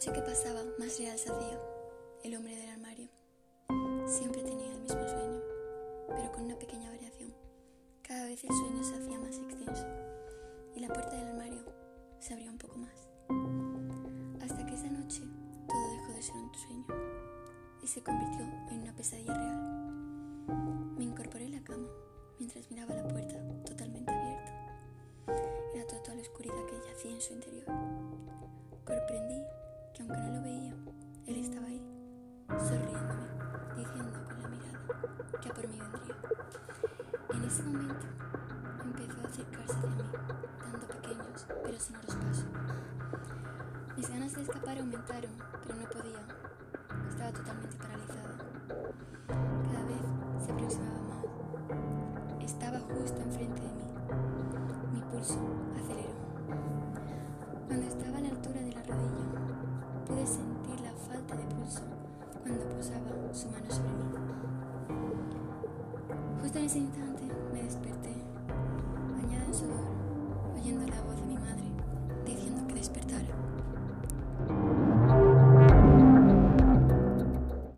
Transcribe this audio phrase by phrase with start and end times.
[0.00, 1.60] noche que pasaba, más real se hacía.
[2.24, 3.10] El hombre del armario.
[4.06, 5.42] Siempre tenía el mismo sueño,
[6.08, 7.34] pero con una pequeña variación.
[8.00, 9.86] Cada vez el sueño se hacía más extenso
[10.74, 11.62] y la puerta del armario
[12.18, 12.94] se abría un poco más.
[14.42, 15.20] Hasta que esa noche
[15.68, 16.86] todo dejó de ser un sueño
[17.82, 18.40] y se convirtió
[18.70, 20.94] en una pesadilla real.
[20.96, 21.88] Me incorporé en la cama
[22.38, 23.36] mientras miraba la puerta
[23.66, 24.80] totalmente abierta.
[25.74, 28.09] Era toda la oscuridad que yacía en su interior.
[30.10, 30.74] Aunque no lo veía,
[31.26, 31.80] él estaba ahí,
[32.48, 33.28] sonriéndome,
[33.76, 34.80] diciendo con la mirada
[35.40, 36.16] que a por mí vendría.
[37.32, 38.06] En ese momento
[38.82, 40.10] empezó a acercarse hacia mí,
[40.64, 42.46] dando pequeños pero sonoros pasos.
[43.96, 45.30] Mis ganas de escapar aumentaron,
[45.62, 46.26] pero no podía.
[47.08, 47.89] Estaba totalmente paralizada.
[62.80, 64.04] Posaba su mano sobre mí.
[66.40, 67.09] Justo en ese instante